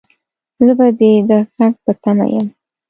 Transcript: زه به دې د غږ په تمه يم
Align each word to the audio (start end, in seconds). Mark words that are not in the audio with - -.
زه 0.65 0.73
به 0.77 0.87
دې 0.99 1.11
د 1.29 1.31
غږ 1.57 1.73
په 1.83 1.91
تمه 2.01 2.25
يم 2.33 2.47